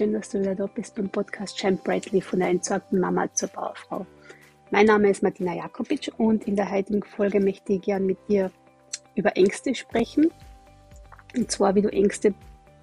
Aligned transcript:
schön, 0.00 0.14
dass 0.14 0.30
du 0.30 0.40
wieder 0.40 0.54
da 0.54 0.64
bist 0.64 0.94
beim 0.94 1.10
Podcast 1.10 1.58
Shine 1.58 1.76
Brightly 1.76 2.22
von 2.22 2.38
der 2.38 2.48
entsorgten 2.48 3.00
Mama 3.00 3.30
zur 3.34 3.50
Bauerfrau. 3.50 4.06
Mein 4.70 4.86
Name 4.86 5.10
ist 5.10 5.22
Martina 5.22 5.54
Jakobitsch 5.54 6.08
und 6.16 6.48
in 6.48 6.56
der 6.56 6.70
heutigen 6.70 7.02
Folge 7.02 7.38
möchte 7.38 7.74
ich 7.74 7.82
gerne 7.82 8.06
mit 8.06 8.16
dir 8.26 8.50
über 9.14 9.36
Ängste 9.36 9.74
sprechen. 9.74 10.30
Und 11.36 11.50
zwar, 11.50 11.74
wie 11.74 11.82
du 11.82 11.92
Ängste 11.92 12.32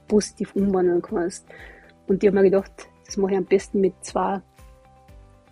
positiv 0.08 0.56
umwandeln 0.56 1.02
kannst. 1.02 1.48
Und 2.06 2.22
ich 2.22 2.28
habe 2.28 2.38
mir 2.38 2.52
gedacht, 2.52 2.88
das 3.08 3.18
mache 3.18 3.32
ich 3.32 3.38
am 3.40 3.46
besten 3.46 3.82
mit 3.82 3.94
zwei 4.02 4.40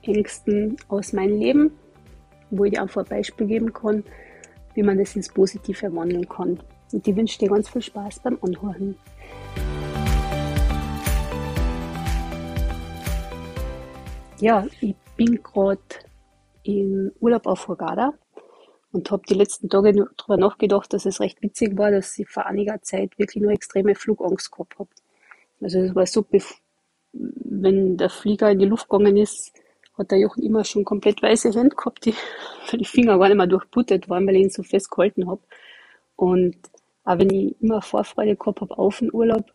Ängsten 0.04 0.78
aus 0.88 1.14
meinem 1.14 1.40
Leben, 1.40 1.72
wo 2.52 2.66
ich 2.66 2.74
dir 2.74 2.82
einfach 2.84 3.02
ein 3.02 3.10
Beispiel 3.10 3.48
geben 3.48 3.74
kann, 3.74 4.04
wie 4.76 4.84
man 4.84 5.00
das 5.00 5.16
ins 5.16 5.30
Positive 5.30 5.96
wandeln 5.96 6.30
kann. 6.30 6.60
Und 6.94 7.08
ich 7.08 7.16
wünsche 7.16 7.40
dir 7.40 7.50
ganz 7.50 7.70
viel 7.70 7.82
Spaß 7.82 8.20
beim 8.20 8.38
Anhören. 8.44 8.98
Ja, 14.42 14.68
ich 14.82 14.96
bin 15.16 15.42
gerade 15.42 15.80
im 16.64 17.12
Urlaub 17.22 17.48
auf 17.48 17.70
Hurghada 17.70 18.14
und 18.92 19.10
habe 19.10 19.24
die 19.30 19.34
letzten 19.34 19.70
Tage 19.70 19.94
darüber 19.94 20.36
nachgedacht, 20.36 20.92
dass 20.92 21.06
es 21.06 21.22
recht 21.22 21.42
witzig 21.42 21.78
war, 21.78 21.90
dass 21.90 22.20
ich 22.20 22.28
vor 22.28 22.46
einiger 22.46 22.82
Zeit 22.82 23.18
wirklich 23.18 23.42
nur 23.42 23.54
extreme 23.54 23.96
Flugangst 23.96 24.52
gehabt 24.52 24.78
habe. 24.78 24.90
Also 25.62 25.80
es 25.80 25.96
war 25.96 26.06
so, 26.06 26.26
wenn 27.14 27.96
der 27.96 28.10
Flieger 28.10 28.52
in 28.52 28.60
die 28.60 28.66
Luft 28.66 28.90
gegangen 28.90 29.16
ist, 29.16 29.54
hat 29.98 30.12
der 30.12 30.20
Jochen 30.20 30.44
immer 30.44 30.66
schon 30.66 30.84
komplett 30.84 31.22
weiße 31.22 31.54
Hände 31.54 31.74
gehabt, 31.74 32.06
die, 32.06 32.14
die 32.78 32.84
Finger 32.84 33.18
gar 33.18 33.30
nicht 33.30 33.38
mehr 33.38 33.48
durchblutet 33.48 34.10
waren, 34.10 34.28
weil 34.28 34.36
ich 34.36 34.44
ihn 34.44 34.50
so 34.50 34.64
fest 34.64 34.92
gehalten 34.92 35.30
habe. 35.30 35.42
Und 36.18 36.58
auch 37.06 37.18
wenn 37.18 37.30
ich 37.30 37.56
immer 37.62 37.82
Vorfreude 37.82 38.36
gehabt 38.36 38.60
habe 38.60 38.78
auf 38.78 39.00
den 39.00 39.14
Urlaub, 39.14 39.46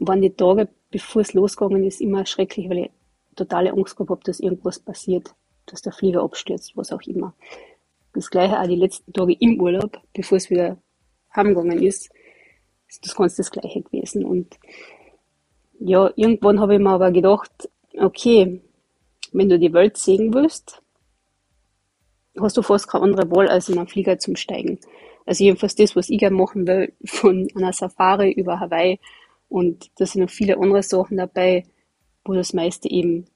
waren 0.00 0.22
die 0.22 0.34
Tage, 0.34 0.68
bevor 0.90 1.22
es 1.22 1.34
losgegangen 1.34 1.84
ist, 1.84 2.00
immer 2.00 2.26
schrecklich, 2.26 2.68
weil 2.68 2.78
ich 2.78 2.90
totale 3.34 3.72
Angst 3.72 3.96
gehabt 3.96 4.10
habe, 4.10 4.24
dass 4.24 4.40
irgendwas 4.40 4.78
passiert, 4.78 5.34
dass 5.66 5.82
der 5.82 5.92
Flieger 5.92 6.22
abstürzt, 6.22 6.76
was 6.76 6.92
auch 6.92 7.02
immer. 7.02 7.34
Das 8.12 8.30
gleiche 8.30 8.60
auch 8.60 8.66
die 8.66 8.76
letzten 8.76 9.12
Tage 9.12 9.34
im 9.38 9.60
Urlaub, 9.60 10.00
bevor 10.12 10.36
es 10.36 10.50
wieder 10.50 10.78
heimgegangen 11.34 11.82
ist, 11.82 12.10
ist 12.88 13.04
das 13.04 13.14
ganz 13.14 13.36
das 13.36 13.50
gleiche 13.50 13.82
gewesen. 13.82 14.24
Und 14.24 14.58
ja, 15.80 16.10
irgendwann 16.14 16.60
habe 16.60 16.74
ich 16.74 16.80
mir 16.80 16.90
aber 16.90 17.10
gedacht, 17.10 17.70
okay, 17.98 18.60
wenn 19.32 19.48
du 19.48 19.58
die 19.58 19.72
Welt 19.72 19.96
sehen 19.96 20.34
willst, 20.34 20.82
hast 22.38 22.56
du 22.56 22.62
fast 22.62 22.88
keine 22.88 23.04
andere 23.04 23.30
Wahl, 23.30 23.48
als 23.48 23.68
in 23.68 23.78
einen 23.78 23.88
Flieger 23.88 24.18
zum 24.18 24.36
Steigen. 24.36 24.78
Also 25.24 25.44
jedenfalls 25.44 25.74
das, 25.74 25.96
was 25.96 26.10
ich 26.10 26.18
gerne 26.18 26.36
machen 26.36 26.66
will, 26.66 26.92
von 27.04 27.48
einer 27.54 27.72
Safari 27.72 28.32
über 28.32 28.60
Hawaii. 28.60 29.00
Und 29.48 29.90
da 29.98 30.06
sind 30.06 30.22
noch 30.22 30.30
viele 30.30 30.58
andere 30.58 30.82
Sachen 30.82 31.18
dabei, 31.18 31.64
wo 32.24 32.34
das 32.34 32.52
meiste 32.52 32.88
eben 32.90 33.26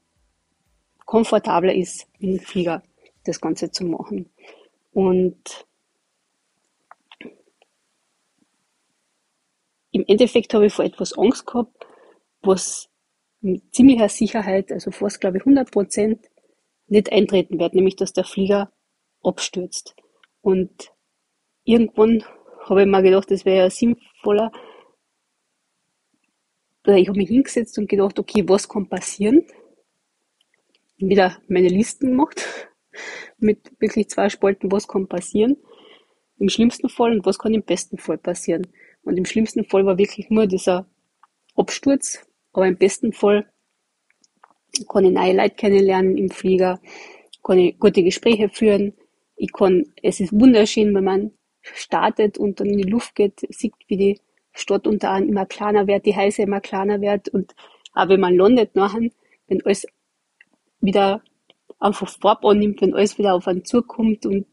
komfortabler 1.05 1.73
ist, 1.73 2.07
im 2.19 2.39
Flieger 2.39 2.83
das 3.23 3.41
Ganze 3.41 3.71
zu 3.71 3.85
machen. 3.85 4.29
Und 4.91 5.65
im 9.91 10.03
Endeffekt 10.07 10.53
habe 10.53 10.67
ich 10.67 10.73
vor 10.73 10.85
etwas 10.85 11.17
Angst 11.17 11.45
gehabt, 11.45 11.85
was 12.41 12.89
mit 13.41 13.73
ziemlicher 13.73 14.09
Sicherheit, 14.09 14.71
also 14.71 14.91
fast 14.91 15.21
glaube 15.21 15.37
ich 15.37 15.41
100 15.43 15.71
Prozent, 15.71 16.25
nicht 16.87 17.11
eintreten 17.11 17.59
wird, 17.59 17.73
nämlich 17.73 17.95
dass 17.95 18.13
der 18.13 18.23
Flieger 18.23 18.71
abstürzt. 19.21 19.95
Und 20.41 20.93
irgendwann 21.63 22.23
habe 22.65 22.81
ich 22.81 22.87
mir 22.87 23.01
gedacht, 23.01 23.29
das 23.31 23.45
wäre 23.45 23.57
ja 23.57 23.69
sinnvoller, 23.69 24.51
ich 26.95 27.07
habe 27.07 27.17
mich 27.17 27.29
hingesetzt 27.29 27.77
und 27.77 27.89
gedacht, 27.89 28.17
okay, 28.19 28.43
was 28.47 28.69
kann 28.69 28.87
passieren? 28.87 29.45
Wieder 30.97 31.37
meine 31.47 31.67
Listen 31.67 32.07
gemacht 32.11 32.69
mit 33.37 33.71
wirklich 33.79 34.09
zwei 34.09 34.29
Spalten, 34.29 34.71
was 34.71 34.87
kann 34.87 35.07
passieren 35.07 35.57
im 36.39 36.49
schlimmsten 36.49 36.89
Fall 36.89 37.11
und 37.11 37.25
was 37.25 37.39
kann 37.39 37.53
im 37.53 37.63
besten 37.63 37.97
Fall 37.97 38.17
passieren. 38.17 38.67
Und 39.03 39.17
im 39.17 39.25
schlimmsten 39.25 39.63
Fall 39.65 39.85
war 39.85 39.97
wirklich 39.97 40.29
nur 40.29 40.47
dieser 40.47 40.89
Absturz, 41.55 42.25
aber 42.53 42.67
im 42.67 42.77
besten 42.77 43.13
Fall 43.13 43.51
kann 44.89 45.05
ich 45.05 45.11
neue 45.11 45.35
Leute 45.35 45.55
kennenlernen 45.55 46.17
im 46.17 46.29
Flieger, 46.29 46.79
kann 47.43 47.57
ich 47.57 47.79
gute 47.79 48.03
Gespräche 48.03 48.49
führen, 48.49 48.93
ich 49.35 49.51
kann, 49.51 49.85
es 50.03 50.19
ist 50.19 50.33
wunderschön, 50.33 50.93
wenn 50.93 51.03
man 51.03 51.31
startet 51.61 52.37
und 52.37 52.59
dann 52.59 52.67
in 52.67 52.79
die 52.79 52.89
Luft 52.89 53.15
geht, 53.15 53.39
sieht, 53.49 53.73
wie 53.87 53.97
die 53.97 54.21
Stadt 54.57 54.87
unter 54.87 55.11
anderem 55.11 55.29
immer 55.29 55.45
kleiner 55.45 55.87
wird, 55.87 56.05
die 56.05 56.15
Häuser 56.15 56.43
immer 56.43 56.61
kleiner 56.61 57.01
wird 57.01 57.29
und 57.29 57.55
auch 57.93 58.09
wenn 58.09 58.19
man 58.19 58.35
landet 58.35 58.75
nachher, 58.75 59.09
wenn 59.47 59.61
alles 59.63 59.87
wieder 60.79 61.21
einfach 61.79 62.09
Farbe 62.09 62.49
annimmt, 62.49 62.81
wenn 62.81 62.93
alles 62.93 63.17
wieder 63.17 63.33
auf 63.33 63.47
einen 63.47 63.65
zukommt 63.65 64.25
und 64.25 64.45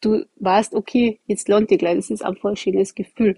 du 0.00 0.26
weißt, 0.36 0.74
okay, 0.74 1.20
jetzt 1.26 1.48
lande 1.48 1.74
ich 1.74 1.78
gleich, 1.78 1.96
das 1.96 2.10
ist 2.10 2.24
einfach 2.24 2.50
ein 2.50 2.56
schönes 2.56 2.94
Gefühl. 2.94 3.36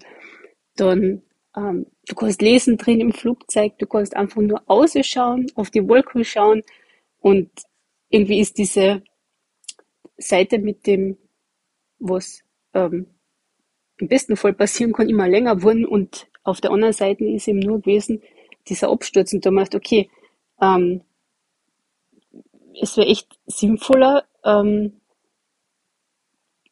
Dann, 0.75 1.21
ähm, 1.55 1.85
du 2.07 2.15
kannst 2.15 2.41
lesen 2.41 2.77
drin 2.77 2.99
im 2.99 3.13
Flugzeug, 3.13 3.77
du 3.77 3.85
kannst 3.85 4.15
einfach 4.15 4.41
nur 4.41 4.61
ausschauen, 4.65 5.47
auf 5.55 5.69
die 5.69 5.87
Wolken 5.87 6.25
schauen. 6.25 6.63
Und 7.19 7.49
irgendwie 8.09 8.39
ist 8.39 8.57
diese 8.57 9.03
Seite 10.17 10.59
mit 10.59 10.85
dem, 10.87 11.17
was 11.99 12.43
ähm, 12.73 13.07
im 13.97 14.07
besten 14.07 14.35
Fall 14.35 14.53
passieren 14.53 14.93
kann, 14.93 15.09
immer 15.09 15.27
länger 15.27 15.61
wurden 15.61 15.85
und 15.85 16.27
auf 16.43 16.61
der 16.61 16.71
anderen 16.71 16.93
Seite 16.93 17.25
ist 17.25 17.47
eben 17.47 17.59
nur 17.59 17.79
gewesen, 17.79 18.21
dieser 18.67 18.89
Absturz 18.89 19.33
und 19.33 19.45
da 19.45 19.51
macht, 19.51 19.75
okay, 19.75 20.09
ähm, 20.61 21.01
es 22.81 22.97
wäre 22.97 23.07
echt 23.07 23.39
sinnvoller, 23.45 24.25
ähm, 24.43 24.99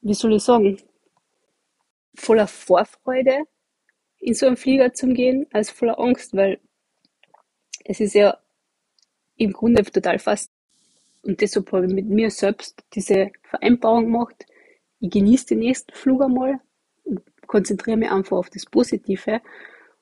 wie 0.02 0.14
soll 0.14 0.34
ich 0.34 0.44
sagen, 0.44 0.78
voller 2.16 2.48
Vorfreude 2.48 3.46
in 4.20 4.34
so 4.34 4.48
einen 4.48 4.58
Flieger 4.58 4.94
zu 4.94 5.08
gehen, 5.08 5.48
als 5.52 5.72
voller 5.72 6.00
Angst, 6.00 6.36
weil 6.36 6.60
es 7.86 8.00
ist 8.00 8.14
ja 8.14 8.38
im 9.38 9.52
Grunde 9.52 9.84
total 9.84 10.20
fast 10.20 10.52
und 11.24 11.40
deshalb 11.40 11.72
habe 11.72 11.86
ich 11.88 11.94
mit 11.94 12.06
mir 12.06 12.30
selbst 12.30 12.84
diese 12.94 13.32
Vereinbarung 13.44 14.06
gemacht. 14.06 14.46
Ich 15.00 15.10
genieße 15.10 15.48
den 15.48 15.60
nächsten 15.60 15.94
Flug 15.94 16.22
einmal 16.22 16.60
konzentriere 17.54 17.98
mich 17.98 18.10
einfach 18.10 18.38
auf 18.38 18.50
das 18.50 18.66
Positive 18.66 19.40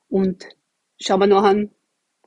und 0.07 0.47
schaue 1.01 1.19
mir 1.19 1.27
nachher 1.27 1.67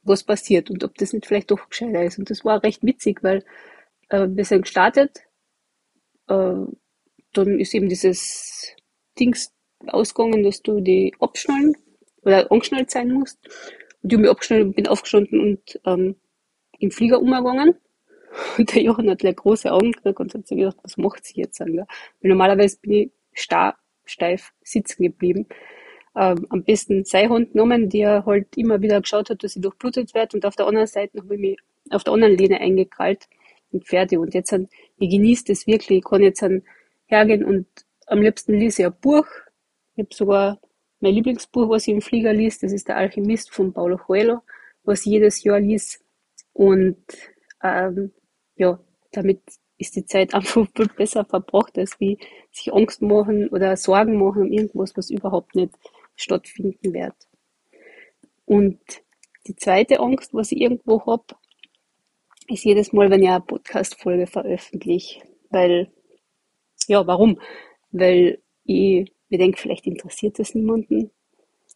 was 0.03 0.23
passiert 0.23 0.71
und 0.71 0.85
ob 0.85 0.95
das 0.97 1.15
nicht 1.15 1.25
vielleicht 1.25 1.51
doch 1.51 1.71
gescheiter 1.71 2.05
ist. 2.05 2.19
Und 2.19 2.29
das 2.29 2.45
war 2.45 2.63
recht 2.63 2.83
witzig, 2.83 3.23
weil 3.23 3.43
äh, 4.11 4.29
wir 4.29 4.45
sind 4.45 4.63
gestartet, 4.63 5.23
äh, 6.29 6.67
dann 7.33 7.59
ist 7.59 7.73
eben 7.75 7.89
dieses 7.89 8.77
Dings 9.19 9.55
ausgegangen, 9.87 10.43
dass 10.43 10.61
du 10.61 10.83
die 10.83 11.15
abschnallen 11.21 11.75
oder 12.21 12.53
angeschnallt 12.53 12.91
sein 12.91 13.11
musst. 13.11 13.39
Und 14.03 14.13
ich 14.13 14.17
habe 14.17 14.23
mich 14.23 14.31
abgeschnallt 14.31 14.77
bin 14.77 14.89
aufgestanden 14.89 15.41
und 15.41 15.81
ähm, 15.87 16.17
im 16.81 16.91
Flieger 16.91 17.19
umgegangen. 17.19 17.77
Und 18.59 18.75
der 18.75 18.83
Johann 18.83 19.09
hat 19.09 19.21
gleich 19.21 19.37
große 19.37 19.71
Augen 19.73 19.93
gekriegt 19.93 20.19
und 20.19 20.35
hat 20.35 20.49
sich 20.49 20.59
gedacht, 20.59 20.77
was 20.83 20.97
macht 20.97 21.25
sie 21.25 21.41
jetzt? 21.41 21.61
Weil 21.61 21.87
normalerweise 22.21 22.79
bin 22.81 22.93
ich 22.93 23.13
starr 23.33 23.79
steif 24.05 24.53
sitzen 24.63 25.03
geblieben. 25.03 25.47
Ähm, 26.17 26.47
am 26.51 26.63
besten 26.63 27.05
seine 27.05 27.31
Hand 27.31 27.53
genommen, 27.53 27.89
die 27.89 28.01
er 28.01 28.25
halt 28.25 28.57
immer 28.57 28.81
wieder 28.81 29.01
geschaut 29.01 29.31
hat, 29.31 29.43
dass 29.43 29.53
sie 29.53 29.61
durchblutet 29.61 30.15
wird 30.15 30.35
und 30.35 30.47
auf 30.47 30.57
der 30.57 30.67
anderen 30.67 30.87
Seite 30.87 31.19
habe 31.19 31.35
ich 31.35 31.41
mich 31.41 31.59
auf 31.91 32.05
der 32.05 32.13
anderen 32.13 32.37
Lehne 32.37 32.61
eingekrallt 32.61 33.27
und 33.73 33.87
fertig. 33.87 34.19
Und 34.19 34.35
jetzt, 34.35 34.53
an, 34.53 34.69
ich 34.99 35.11
genieße 35.11 35.45
das 35.49 35.67
wirklich, 35.67 35.99
ich 35.99 36.05
kann 36.05 36.23
jetzt 36.23 36.43
an, 36.43 36.63
hergehen 37.07 37.45
und 37.45 37.67
am 38.07 38.21
liebsten 38.21 38.55
lese 38.55 38.83
ich 38.83 38.87
ein 38.87 38.95
Buch. 39.01 39.27
Ich 39.97 40.05
habe 40.05 40.15
sogar 40.15 40.61
mein 41.01 41.15
Lieblingsbuch, 41.15 41.69
was 41.69 41.87
ich 41.87 41.95
im 41.95 42.01
Flieger 42.01 42.33
liest, 42.33 42.63
das 42.63 42.73
ist 42.73 42.89
der 42.89 42.97
Alchemist 42.97 43.51
von 43.53 43.73
Paulo 43.73 43.99
Coelho, 43.99 44.43
was 44.85 45.01
ich 45.01 45.13
jedes 45.13 45.43
Jahr 45.45 45.61
liest. 45.61 46.03
Und 46.53 47.05
ähm, 47.63 48.13
ja, 48.57 48.79
damit 49.13 49.43
ist 49.79 49.97
die 49.97 50.07
Zeit 50.07 50.35
einfach 50.35 50.67
viel 50.75 50.89
besser 50.89 51.25
verbracht, 51.25 51.77
als 51.79 51.99
wie 52.01 52.19
sich 52.53 52.73
Angst 52.73 53.03
machen 53.03 53.49
oder 53.49 53.77
Sorgen 53.77 54.19
machen 54.19 54.43
um 54.43 54.53
irgendwas, 54.53 54.97
was 54.97 55.11
überhaupt 55.11 55.55
nicht 55.55 55.75
stattfinden 56.17 56.93
wird. 56.93 57.15
Und 58.47 58.79
die 59.47 59.57
zweite 59.57 60.01
Angst, 60.01 60.33
was 60.33 60.53
ich 60.53 60.61
irgendwo 60.61 61.05
habe, 61.07 61.25
ist 62.49 62.65
jedes 62.65 62.93
Mal, 62.93 63.11
wenn 63.11 63.23
ich 63.23 63.29
eine 63.29 63.41
Podcast-Folge 63.41 64.27
veröffentliche. 64.27 65.23
Weil, 65.51 65.91
ja, 66.89 67.07
warum? 67.07 67.41
Weil 67.91 68.43
ich 68.65 69.11
mir 69.29 69.39
denke, 69.39 69.59
vielleicht 69.59 69.87
interessiert 69.87 70.39
das 70.39 70.55
niemanden. 70.55 71.11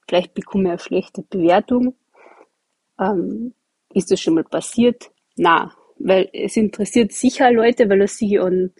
Vielleicht 0.06 0.34
bekomme 0.34 0.64
ich 0.64 0.70
eine 0.70 0.78
schlechte 0.78 1.22
Bewertung. 1.22 1.94
Ähm, 2.98 3.54
ist 3.92 4.10
das 4.10 4.20
schon 4.20 4.34
mal 4.34 4.44
passiert? 4.44 5.10
Na, 5.36 5.74
weil 5.98 6.28
es 6.32 6.56
interessiert 6.56 7.12
sicher 7.12 7.50
Leute, 7.52 7.88
weil 7.88 8.02
es 8.02 8.18
sie 8.18 8.38
an, 8.38 8.72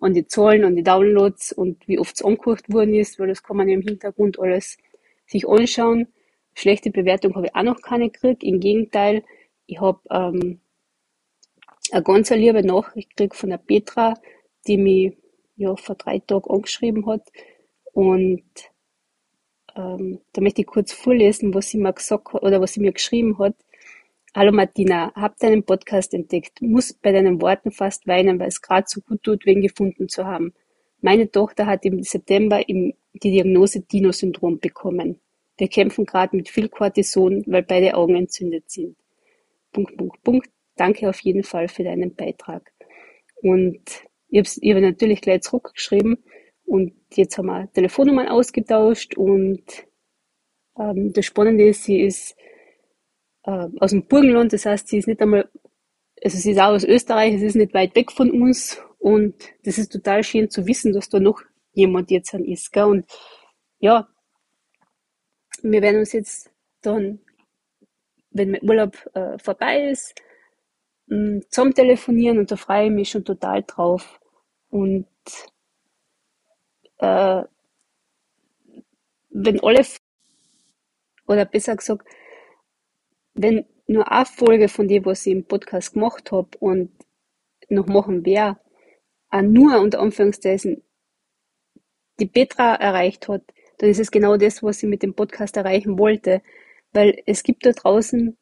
an 0.00 0.14
die 0.14 0.26
Zahlen, 0.26 0.64
an 0.64 0.76
die 0.76 0.82
Downloads 0.82 1.52
und 1.52 1.86
wie 1.88 1.98
oft 1.98 2.16
es 2.16 2.24
angehört 2.24 2.72
worden 2.72 2.94
ist, 2.94 3.18
weil 3.18 3.28
das 3.28 3.42
kann 3.42 3.56
man 3.56 3.68
im 3.68 3.82
Hintergrund 3.82 4.38
alles 4.38 4.76
sich 5.26 5.48
anschauen. 5.48 6.08
schlechte 6.54 6.90
Bewertung 6.90 7.34
habe 7.34 7.46
ich 7.46 7.54
auch 7.54 7.62
noch 7.62 7.80
keine 7.80 8.10
gekriegt. 8.10 8.44
Im 8.44 8.60
Gegenteil, 8.60 9.24
ich 9.66 9.80
habe 9.80 10.00
ähm, 10.10 10.60
eine 11.90 12.02
ganz 12.02 12.30
liebe 12.30 12.64
Nachricht 12.64 13.10
gekriegt 13.10 13.36
von 13.36 13.50
der 13.50 13.58
Petra, 13.58 14.14
die 14.66 14.76
mich 14.76 15.16
ja 15.56 15.76
vor 15.76 15.94
drei 15.94 16.18
Tagen 16.18 16.50
angeschrieben 16.50 17.06
hat. 17.06 17.30
Und 17.92 18.42
ähm, 19.76 20.20
da 20.32 20.40
möchte 20.40 20.62
ich 20.62 20.66
kurz 20.66 20.92
vorlesen, 20.92 21.54
was 21.54 21.68
sie 21.68 21.78
mir 21.78 21.92
gesagt 21.92 22.32
hat 22.32 22.42
oder 22.42 22.60
was 22.60 22.72
sie 22.74 22.80
mir 22.80 22.92
geschrieben 22.92 23.38
hat. 23.38 23.54
Hallo 24.36 24.50
Martina, 24.50 25.12
hab 25.14 25.38
deinen 25.38 25.62
Podcast 25.62 26.12
entdeckt, 26.12 26.60
muss 26.60 26.92
bei 26.92 27.12
deinen 27.12 27.40
Worten 27.40 27.70
fast 27.70 28.08
weinen, 28.08 28.40
weil 28.40 28.48
es 28.48 28.60
gerade 28.60 28.84
so 28.88 29.00
gut 29.00 29.22
tut, 29.22 29.46
wen 29.46 29.60
gefunden 29.60 30.08
zu 30.08 30.26
haben. 30.26 30.52
Meine 31.00 31.30
Tochter 31.30 31.66
hat 31.66 31.84
im 31.84 32.02
September 32.02 32.60
die 32.66 32.96
Diagnose 33.12 33.82
Dino-Syndrom 33.82 34.58
bekommen. 34.58 35.20
Wir 35.56 35.68
kämpfen 35.68 36.04
gerade 36.04 36.36
mit 36.36 36.48
viel 36.48 36.68
Cortison, 36.68 37.44
weil 37.46 37.62
beide 37.62 37.94
Augen 37.94 38.16
entzündet 38.16 38.68
sind. 38.68 38.96
Punkt, 39.70 39.96
Punkt, 39.96 40.20
Punkt. 40.24 40.50
Danke 40.74 41.08
auf 41.08 41.20
jeden 41.20 41.44
Fall 41.44 41.68
für 41.68 41.84
deinen 41.84 42.16
Beitrag. 42.16 42.72
Und 43.40 43.82
ich 44.30 44.38
habe 44.40 44.48
ich 44.60 44.74
hab 44.74 44.82
natürlich 44.82 45.20
gleich 45.20 45.42
zurückgeschrieben 45.42 46.18
und 46.64 46.92
jetzt 47.12 47.38
haben 47.38 47.46
wir 47.46 47.72
Telefonnummern 47.72 48.26
ausgetauscht 48.26 49.16
und 49.16 49.62
ähm, 50.76 51.12
das 51.12 51.24
Spannende 51.24 51.68
ist, 51.68 51.84
sie 51.84 52.00
ist 52.00 52.34
äh, 53.44 53.68
aus 53.80 53.90
dem 53.90 54.06
Burgenland, 54.06 54.52
das 54.52 54.66
heißt, 54.66 54.88
sie 54.88 54.98
ist 54.98 55.08
nicht 55.08 55.20
einmal, 55.20 55.48
also 56.22 56.38
sie 56.38 56.52
ist 56.52 56.58
auch 56.58 56.70
aus 56.70 56.84
Österreich, 56.84 57.34
es 57.34 57.42
ist 57.42 57.56
nicht 57.56 57.74
weit 57.74 57.94
weg 57.94 58.12
von 58.12 58.30
uns 58.30 58.80
und 58.98 59.34
das 59.64 59.78
ist 59.78 59.92
total 59.92 60.22
schön 60.24 60.50
zu 60.50 60.66
wissen, 60.66 60.92
dass 60.92 61.08
da 61.08 61.20
noch 61.20 61.42
jemand 61.72 62.10
jetzt 62.10 62.34
an 62.34 62.44
ist. 62.44 62.72
Gell? 62.72 62.84
Und 62.84 63.06
ja, 63.78 64.08
wir 65.62 65.82
werden 65.82 66.00
uns 66.00 66.12
jetzt 66.12 66.50
dann, 66.80 67.20
wenn 68.30 68.52
mein 68.52 68.62
Urlaub 68.62 68.96
äh, 69.14 69.38
vorbei 69.38 69.90
ist, 69.90 70.14
mh, 71.06 71.42
zusammen 71.48 71.74
telefonieren 71.74 72.38
und 72.38 72.50
da 72.50 72.56
freue 72.56 72.86
ich 72.86 72.92
mich 72.92 73.10
schon 73.10 73.24
total 73.24 73.62
drauf. 73.62 74.20
Und 74.70 75.06
äh, 76.98 77.42
wenn 79.30 79.60
alle, 79.60 79.84
oder 81.26 81.44
besser 81.44 81.76
gesagt, 81.76 82.06
wenn 83.34 83.66
nur 83.86 84.10
eine 84.10 84.26
Folge 84.26 84.68
von 84.68 84.88
dem, 84.88 85.04
was 85.04 85.26
ich 85.26 85.32
im 85.32 85.44
Podcast 85.44 85.94
gemacht 85.94 86.32
habe 86.32 86.56
und 86.58 86.90
noch 87.68 87.86
machen 87.86 88.24
werde, 88.24 88.58
auch 89.30 89.42
nur 89.42 89.80
unter 89.80 90.00
Anführungszeichen 90.00 90.82
die 92.20 92.26
Petra 92.26 92.76
erreicht 92.76 93.28
hat, 93.28 93.42
dann 93.78 93.90
ist 93.90 93.98
es 93.98 94.10
genau 94.10 94.36
das, 94.36 94.62
was 94.62 94.82
ich 94.82 94.88
mit 94.88 95.02
dem 95.02 95.14
Podcast 95.14 95.56
erreichen 95.56 95.98
wollte. 95.98 96.42
Weil 96.92 97.22
es 97.26 97.42
gibt 97.42 97.66
da 97.66 97.72
draußen 97.72 98.36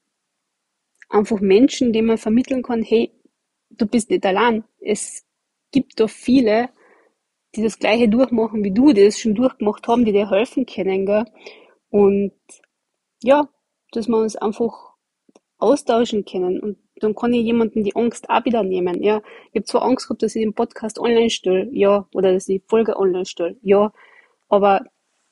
einfach 1.08 1.40
Menschen, 1.40 1.92
denen 1.92 2.08
man 2.08 2.18
vermitteln 2.18 2.62
kann, 2.62 2.82
hey, 2.82 3.12
du 3.70 3.86
bist 3.86 4.10
nicht 4.10 4.26
allein. 4.26 4.64
Es 4.78 5.24
gibt 5.70 5.98
da 5.98 6.06
viele, 6.06 6.68
die 7.54 7.62
das 7.62 7.78
Gleiche 7.78 8.08
durchmachen 8.08 8.62
wie 8.62 8.72
du, 8.72 8.92
die 8.92 9.04
das 9.04 9.18
schon 9.18 9.34
durchgemacht 9.34 9.86
haben, 9.88 10.04
die 10.04 10.12
dir 10.12 10.30
helfen 10.30 10.66
können, 10.66 11.06
gell? 11.06 11.24
Und 11.88 12.32
ja, 13.22 13.48
dass 13.92 14.08
wir 14.08 14.18
uns 14.18 14.36
einfach 14.36 14.92
austauschen 15.58 16.24
können. 16.24 16.60
Und 16.60 16.78
dann 16.96 17.14
kann 17.14 17.32
ich 17.32 17.44
jemanden 17.44 17.84
die 17.84 17.94
Angst 17.94 18.28
auch 18.28 18.44
wieder 18.44 18.62
nehmen. 18.62 19.02
Ja, 19.02 19.22
ich 19.52 19.60
habe 19.60 19.64
zwar 19.64 19.82
Angst 19.82 20.06
gehabt, 20.06 20.22
dass 20.22 20.34
ich 20.34 20.42
den 20.42 20.54
Podcast 20.54 20.98
online 20.98 21.30
stelle, 21.30 21.68
ja, 21.72 22.06
oder 22.14 22.32
dass 22.32 22.48
ich 22.48 22.60
die 22.60 22.68
Folge 22.68 22.96
online 22.98 23.26
stelle, 23.26 23.56
ja, 23.62 23.92
aber 24.48 24.84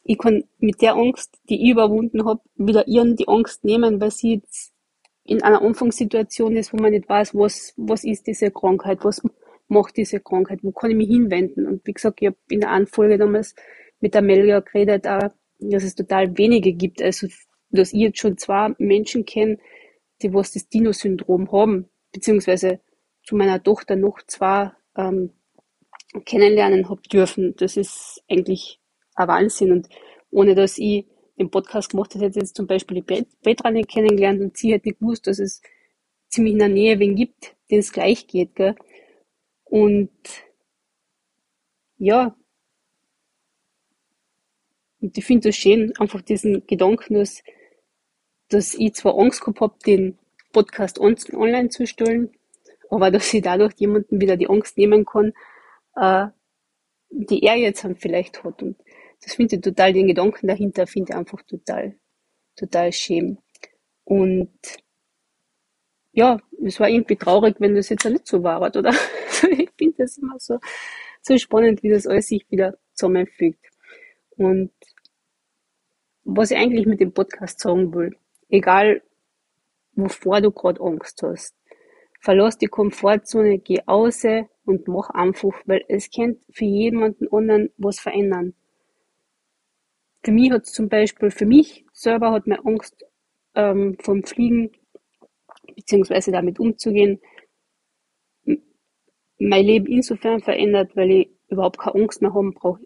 ich 0.02 0.18
kann 0.18 0.44
mit 0.58 0.80
der 0.80 0.94
Angst, 0.94 1.38
die 1.48 1.62
ich 1.62 1.70
überwunden 1.70 2.24
habe, 2.24 2.40
wieder 2.54 2.88
ihren 2.88 3.16
die 3.16 3.28
Angst 3.28 3.64
nehmen, 3.64 4.00
weil 4.00 4.10
sie 4.10 4.34
jetzt 4.34 4.72
in 5.24 5.42
einer 5.42 5.62
Anfangssituation 5.62 6.56
ist, 6.56 6.72
wo 6.72 6.78
man 6.78 6.92
nicht 6.92 7.08
weiß, 7.08 7.34
was, 7.34 7.74
was 7.76 8.04
ist 8.04 8.26
diese 8.26 8.50
Krankheit, 8.50 9.04
was 9.04 9.22
macht 9.68 9.96
diese 9.96 10.20
Krankheit, 10.20 10.60
wo 10.62 10.72
kann 10.72 10.90
ich 10.90 10.96
mich 10.96 11.08
hinwenden. 11.08 11.66
Und 11.66 11.86
wie 11.86 11.92
gesagt, 11.92 12.20
ich 12.20 12.28
habe 12.28 12.36
in 12.48 12.60
der 12.60 12.70
einen 12.70 12.86
Folge 12.86 13.18
damals 13.18 13.54
mit 14.00 14.14
der 14.14 14.22
Melia 14.22 14.60
geredet, 14.60 15.06
auch, 15.06 15.28
dass 15.60 15.84
es 15.84 15.94
total 15.94 16.36
wenige 16.36 16.72
gibt. 16.72 17.02
Also, 17.02 17.28
dass 17.70 17.92
ich 17.92 18.00
jetzt 18.00 18.18
schon 18.18 18.38
zwei 18.38 18.74
Menschen 18.78 19.24
kenne, 19.24 19.58
die 20.22 20.32
was 20.32 20.52
das 20.52 20.68
Dino-Syndrom 20.68 21.50
haben, 21.52 21.88
beziehungsweise 22.12 22.80
zu 23.22 23.36
meiner 23.36 23.62
Tochter 23.62 23.96
noch 23.96 24.20
zwei 24.26 24.72
ähm, 24.96 25.32
kennenlernen 26.24 26.88
habe 26.88 27.02
dürfen. 27.02 27.54
Das 27.56 27.76
ist 27.76 28.22
eigentlich 28.28 28.80
ein 29.14 29.28
Wahnsinn. 29.28 29.72
Und 29.72 29.88
ohne 30.30 30.54
dass 30.54 30.78
ich 30.78 31.06
den 31.38 31.50
Podcast 31.50 31.90
gemacht 31.90 32.14
hätte, 32.14 32.26
hätte 32.26 32.40
jetzt 32.40 32.56
zum 32.56 32.66
Beispiel 32.66 33.02
die 33.02 33.24
Petra 33.42 33.70
nicht 33.70 33.88
kennengelernt 33.88 34.40
und 34.40 34.56
sie 34.56 34.72
hätte 34.72 34.88
nicht 34.88 35.00
gewusst, 35.00 35.26
dass 35.26 35.38
es 35.38 35.62
ziemlich 36.28 36.52
in 36.52 36.58
der 36.58 36.68
Nähe 36.68 36.98
wen 36.98 37.16
gibt, 37.16 37.56
denen 37.70 37.80
es 37.80 37.92
gleich 37.92 38.26
geht. 38.26 38.54
Gell? 38.56 38.74
Und 39.64 40.10
ja, 41.96 42.36
und 45.00 45.16
ich 45.16 45.24
finde 45.24 45.48
das 45.48 45.56
schön, 45.56 45.92
einfach 45.98 46.20
diesen 46.20 46.66
Gedanken, 46.66 47.14
dass, 47.14 47.42
dass 48.50 48.74
ich 48.74 48.94
zwar 48.94 49.18
Angst 49.18 49.40
gehabt 49.40 49.60
habe, 49.60 49.74
den 49.86 50.18
Podcast 50.52 50.98
on 50.98 51.16
online 51.32 51.68
zu 51.70 51.86
stellen, 51.86 52.30
aber 52.90 53.10
dass 53.10 53.32
ich 53.32 53.42
dadurch 53.42 53.74
jemanden 53.76 54.20
wieder 54.20 54.36
die 54.36 54.48
Angst 54.48 54.76
nehmen 54.76 55.04
kann, 55.04 55.32
äh, 55.96 56.26
die 57.10 57.42
er 57.42 57.56
jetzt 57.56 57.86
vielleicht 57.98 58.44
hat. 58.44 58.62
Und 58.62 58.76
das 59.22 59.34
finde 59.34 59.56
ich 59.56 59.62
total, 59.62 59.92
den 59.92 60.08
Gedanken 60.08 60.46
dahinter 60.48 60.86
finde 60.86 61.12
ich 61.12 61.16
einfach 61.16 61.42
total, 61.42 61.96
total 62.56 62.92
schön. 62.92 63.38
Und 64.04 64.50
ja, 66.12 66.38
es 66.64 66.80
war 66.80 66.88
irgendwie 66.88 67.16
traurig, 67.16 67.56
wenn 67.60 67.76
das 67.76 67.88
jetzt 67.88 68.04
auch 68.06 68.10
nicht 68.10 68.26
so 68.26 68.42
war, 68.42 68.60
oder? 68.60 68.90
ich 69.50 69.70
finde 69.78 69.94
das 69.98 70.18
immer 70.18 70.38
so, 70.38 70.58
so 71.22 71.38
spannend, 71.38 71.82
wie 71.82 71.90
das 71.90 72.06
alles 72.06 72.26
sich 72.26 72.44
wieder 72.50 72.76
zusammenfügt. 72.94 73.64
Und 74.36 74.72
was 76.24 76.50
ich 76.50 76.56
eigentlich 76.56 76.86
mit 76.86 77.00
dem 77.00 77.12
Podcast 77.12 77.60
sagen 77.60 77.94
will, 77.94 78.16
egal 78.50 79.02
wovor 79.94 80.40
du 80.40 80.50
gerade 80.50 80.80
Angst 80.80 81.22
hast, 81.22 81.54
verlass 82.20 82.58
die 82.58 82.66
Komfortzone, 82.66 83.58
geh 83.58 83.80
aus 83.86 84.24
und 84.64 84.86
mach 84.88 85.10
einfach, 85.10 85.54
weil 85.66 85.84
es 85.88 86.10
kennt 86.10 86.38
für 86.50 86.64
jemanden 86.64 87.28
anderen 87.32 87.70
was 87.76 87.98
verändern. 87.98 88.54
Für 90.22 90.32
mich 90.32 90.50
hat 90.50 90.66
zum 90.66 90.88
Beispiel, 90.88 91.30
für 91.30 91.46
mich 91.46 91.86
selber 91.92 92.32
hat 92.32 92.46
mir 92.46 92.64
Angst 92.66 93.04
ähm, 93.54 93.96
vom 94.00 94.22
Fliegen, 94.22 94.70
beziehungsweise 95.74 96.30
damit 96.30 96.60
umzugehen, 96.60 97.20
mein 99.38 99.64
Leben 99.64 99.86
insofern 99.86 100.40
verändert, 100.40 100.94
weil 100.94 101.10
ich 101.10 101.30
überhaupt 101.48 101.78
keine 101.78 102.02
Angst 102.02 102.20
mehr 102.20 102.34
haben 102.34 102.52
brauche, 102.52 102.84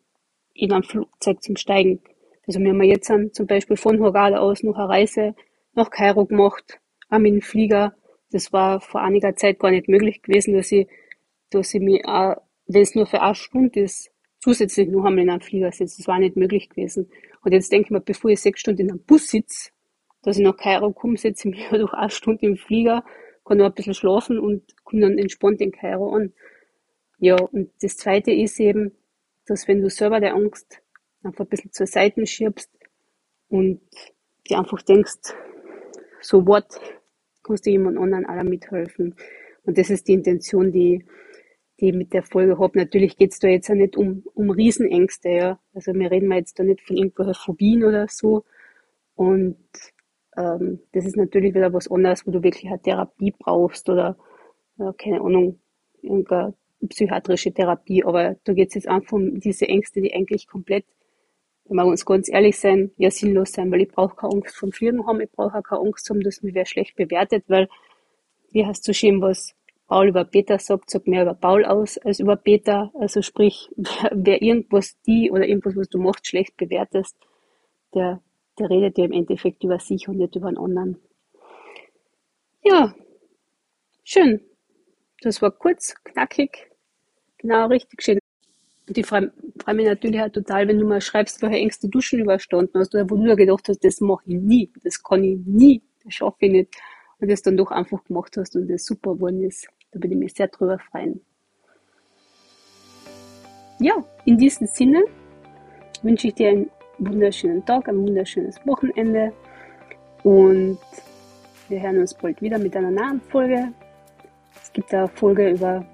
in 0.54 0.72
ein 0.72 0.84
Flugzeug 0.84 1.42
zum 1.42 1.56
Steigen. 1.56 2.00
Also 2.46 2.60
wir 2.60 2.70
haben 2.70 2.82
jetzt 2.82 3.10
zum 3.32 3.46
Beispiel 3.46 3.76
von 3.76 3.98
Hurghada 3.98 4.38
aus 4.38 4.62
noch 4.62 4.76
eine 4.76 4.88
Reise 4.88 5.34
nach 5.74 5.90
Kairo 5.90 6.26
gemacht, 6.26 6.80
auch 7.08 7.18
mit 7.18 7.32
dem 7.32 7.42
Flieger. 7.42 7.94
Das 8.30 8.52
war 8.52 8.80
vor 8.80 9.02
einiger 9.02 9.36
Zeit 9.36 9.58
gar 9.58 9.70
nicht 9.70 9.88
möglich 9.88 10.22
gewesen, 10.22 10.54
dass 10.54 10.72
ich, 10.72 10.88
dass 11.50 11.74
ich 11.74 11.80
mich 11.80 12.02
wenn 12.66 12.82
es 12.82 12.94
nur 12.94 13.06
für 13.06 13.20
eine 13.20 13.34
Stunde 13.34 13.80
ist, 13.80 14.10
zusätzlich 14.38 14.88
noch 14.88 15.04
einmal 15.04 15.24
in 15.24 15.30
einem 15.30 15.40
Flieger 15.40 15.72
sitze. 15.72 15.98
Das 15.98 16.08
war 16.08 16.18
nicht 16.18 16.36
möglich 16.36 16.68
gewesen. 16.68 17.10
Und 17.42 17.52
jetzt 17.52 17.70
denke 17.72 17.86
ich 17.86 17.90
mir, 17.90 18.00
bevor 18.00 18.30
ich 18.30 18.40
sechs 18.40 18.60
Stunden 18.60 18.82
in 18.82 18.90
einem 18.90 19.04
Bus 19.04 19.28
sitze, 19.28 19.70
dass 20.22 20.38
ich 20.38 20.44
nach 20.44 20.56
Kairo 20.56 20.92
komme, 20.92 21.16
setze 21.16 21.48
ich 21.48 21.56
mich 21.56 21.68
durch 21.70 21.92
eine 21.92 22.10
Stunde 22.10 22.46
im 22.46 22.56
Flieger, 22.56 23.04
kann 23.44 23.58
noch 23.58 23.66
ein 23.66 23.74
bisschen 23.74 23.94
schlafen 23.94 24.38
und 24.38 24.62
komme 24.84 25.02
dann 25.02 25.18
entspannt 25.18 25.60
in 25.60 25.72
Kairo 25.72 26.14
an. 26.14 26.32
Ja, 27.18 27.36
und 27.36 27.70
das 27.82 27.96
zweite 27.96 28.32
ist 28.32 28.58
eben, 28.58 28.92
dass 29.46 29.68
wenn 29.68 29.82
du 29.82 29.90
selber 29.90 30.20
der 30.20 30.34
Angst 30.34 30.80
einfach 31.22 31.44
ein 31.44 31.48
bisschen 31.48 31.72
zur 31.72 31.86
Seite 31.86 32.26
schiebst 32.26 32.70
und 33.48 33.80
dir 34.48 34.58
einfach 34.58 34.82
denkst, 34.82 35.34
so 36.24 36.46
what, 36.46 36.66
kannst 37.42 37.66
du 37.66 37.70
jemand 37.70 37.98
anderen 37.98 38.26
auch 38.26 38.42
mithelfen. 38.42 39.14
Und 39.64 39.78
das 39.78 39.90
ist 39.90 40.08
die 40.08 40.14
Intention, 40.14 40.72
die, 40.72 41.04
die 41.80 41.92
mit 41.92 42.12
der 42.12 42.22
Folge 42.22 42.58
habe. 42.58 42.78
Natürlich 42.78 43.16
geht's 43.16 43.38
da 43.38 43.48
jetzt 43.48 43.70
auch 43.70 43.74
nicht 43.74 43.96
um, 43.96 44.24
um 44.34 44.50
Riesenängste, 44.50 45.28
ja. 45.28 45.60
Also 45.74 45.94
wir 45.94 46.10
reden 46.10 46.28
mal 46.28 46.38
jetzt 46.38 46.58
da 46.58 46.64
nicht 46.64 46.82
von 46.82 46.96
irgendwelchen 46.96 47.34
Phobien 47.34 47.84
oder 47.84 48.06
so. 48.08 48.44
Und 49.14 49.56
ähm, 50.36 50.80
das 50.92 51.06
ist 51.06 51.16
natürlich 51.16 51.54
wieder 51.54 51.72
was 51.72 51.90
anderes, 51.90 52.26
wo 52.26 52.30
du 52.30 52.42
wirklich 52.42 52.66
eine 52.66 52.80
Therapie 52.80 53.34
brauchst 53.38 53.88
oder 53.88 54.16
ja, 54.78 54.92
keine 54.94 55.20
Ahnung, 55.20 55.60
irgendeine 56.02 56.54
psychiatrische 56.88 57.52
Therapie. 57.52 58.04
Aber 58.04 58.36
da 58.44 58.52
geht 58.52 58.68
es 58.68 58.74
jetzt 58.74 58.88
einfach 58.88 59.12
um 59.12 59.40
diese 59.40 59.68
Ängste, 59.68 60.00
die 60.00 60.14
eigentlich 60.14 60.46
komplett, 60.46 60.84
wenn 61.66 61.76
wir 61.76 61.86
uns 61.86 62.04
ganz 62.04 62.28
ehrlich 62.28 62.58
sein, 62.58 62.90
ja 62.96 63.10
sinnlos 63.10 63.52
sein, 63.52 63.70
weil 63.72 63.82
ich 63.82 63.88
brauche 63.88 64.16
keine 64.16 64.34
Angst 64.34 64.56
vom 64.56 64.72
Fliegen 64.72 65.06
haben, 65.06 65.20
ich 65.20 65.30
brauche 65.30 65.58
auch 65.58 65.62
keine 65.62 65.82
Angst 65.82 66.08
haben, 66.10 66.20
dass 66.20 66.42
mich 66.42 66.54
wer 66.54 66.66
schlecht 66.66 66.96
bewertet, 66.96 67.44
weil 67.48 67.68
wie 68.52 68.66
hast 68.66 68.86
du 68.86 68.94
schön 68.94 69.20
was 69.20 69.54
Paul 69.86 70.08
über 70.08 70.24
Peter 70.24 70.58
sagt, 70.58 70.90
sagt 70.90 71.06
mehr 71.06 71.22
über 71.22 71.34
Paul 71.34 71.64
aus 71.64 71.98
als 71.98 72.18
über 72.18 72.36
Peter. 72.36 72.90
Also 72.94 73.20
sprich, 73.22 73.68
wer, 73.76 74.10
wer 74.14 74.42
irgendwas 74.42 74.98
die 75.02 75.30
oder 75.30 75.46
irgendwas, 75.46 75.76
was 75.76 75.88
du 75.88 75.98
machst, 75.98 76.26
schlecht 76.26 76.56
bewertest, 76.56 77.16
der 77.94 78.20
der 78.58 78.70
redet 78.70 78.98
ja 78.98 79.04
im 79.04 79.12
Endeffekt 79.12 79.64
über 79.64 79.78
sich 79.78 80.08
und 80.08 80.18
nicht 80.18 80.36
über 80.36 80.48
einen 80.48 80.58
anderen. 80.58 80.98
Ja, 82.62 82.94
schön. 84.04 84.40
Das 85.22 85.42
war 85.42 85.50
kurz, 85.50 85.94
knackig, 86.04 86.70
genau 87.38 87.66
richtig 87.66 88.02
schön. 88.02 88.18
Und 88.86 88.98
ich 88.98 89.06
freue 89.06 89.32
freu 89.62 89.74
mich 89.74 89.86
natürlich 89.86 90.20
auch 90.20 90.28
total, 90.28 90.68
wenn 90.68 90.78
du 90.78 90.86
mal 90.86 91.00
schreibst, 91.00 91.40
welche 91.40 91.56
Ängste 91.56 91.88
du 91.88 92.00
schon 92.00 92.20
überstanden 92.20 92.78
hast 92.78 92.94
oder 92.94 93.04
wo 93.08 93.16
du 93.16 93.24
nur 93.24 93.36
gedacht 93.36 93.68
hast, 93.68 93.82
das 93.82 94.00
mache 94.00 94.24
ich 94.26 94.36
nie, 94.36 94.70
das 94.82 95.02
kann 95.02 95.24
ich 95.24 95.38
nie, 95.46 95.82
das 96.04 96.14
schaffe 96.14 96.36
ich 96.40 96.52
nicht. 96.52 96.74
Und 97.18 97.30
das 97.30 97.42
dann 97.42 97.56
doch 97.56 97.70
einfach 97.70 98.04
gemacht 98.04 98.36
hast 98.36 98.56
und 98.56 98.68
das 98.68 98.84
super 98.84 99.14
geworden 99.14 99.42
ist. 99.44 99.68
Da 99.92 99.98
würde 99.98 100.14
ich 100.14 100.16
mich 100.16 100.34
sehr 100.34 100.48
drüber 100.48 100.78
freuen. 100.78 101.20
Ja, 103.78 104.04
in 104.24 104.36
diesem 104.36 104.66
Sinne 104.66 105.04
wünsche 106.02 106.28
ich 106.28 106.34
dir 106.34 106.50
einen 106.50 106.70
wunderschönen 106.98 107.64
Tag, 107.64 107.88
ein 107.88 107.98
wunderschönes 107.98 108.56
Wochenende 108.66 109.32
und 110.22 110.78
wir 111.68 111.80
hören 111.80 111.98
uns 111.98 112.14
bald 112.14 112.40
wieder 112.42 112.58
mit 112.58 112.76
einer 112.76 112.90
neuen 112.90 113.20
Folge. 113.20 113.72
Es 114.62 114.72
gibt 114.72 114.92
eine 114.92 115.08
Folge 115.08 115.50
über 115.50 115.84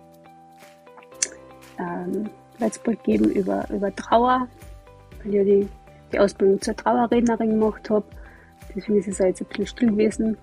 ähm, 1.79 2.29
wird 2.61 2.73
es 2.73 2.79
bald 2.79 3.03
geben 3.05 3.31
über, 3.31 3.67
über 3.71 3.95
Trauer, 3.95 4.49
weil 5.19 5.29
ich 5.29 5.35
ja 5.35 5.45
die, 5.45 5.69
die 6.13 6.19
Ausbildung 6.19 6.61
zur 6.61 6.77
Trauerrednerin 6.77 7.51
gemacht 7.51 7.89
habe. 7.91 8.05
Deswegen 8.75 8.99
ist 8.99 9.09
es 9.09 9.19
jetzt 9.19 9.41
ein 9.41 9.47
bisschen 9.47 9.67
still 9.67 9.91
gewesen 9.91 10.37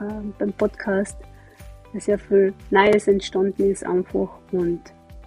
äh, 0.00 0.04
beim 0.38 0.52
Podcast, 0.52 1.16
weil 1.92 2.00
sehr 2.00 2.18
viel 2.18 2.54
Neues 2.70 3.08
entstanden 3.08 3.70
ist 3.70 3.84
einfach. 3.84 4.30
Und 4.52 4.80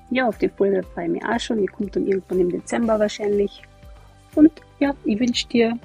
ja, 0.09 0.27
auf 0.27 0.37
die 0.37 0.49
Folge 0.49 0.83
freue 0.93 1.05
ich 1.05 1.11
mich 1.11 1.25
auch 1.25 1.39
schon. 1.39 1.59
Die 1.59 1.67
kommt 1.67 1.95
dann 1.95 2.07
irgendwann 2.07 2.39
im 2.39 2.49
Dezember 2.49 2.99
wahrscheinlich. 2.99 3.61
Und 4.35 4.51
ja, 4.79 4.93
ich 5.03 5.19
wünsche 5.19 5.47
dir, 5.47 5.77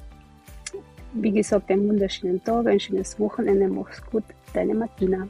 wie 1.15 1.33
gesagt, 1.33 1.71
einen 1.71 1.89
wunderschönen 1.89 2.43
Tag, 2.43 2.67
ein 2.67 2.81
schönes 2.81 3.19
Wochenende. 3.19 3.69
Mach's 3.69 4.03
gut, 4.11 4.25
deine 4.53 4.75
Martina. 4.75 5.29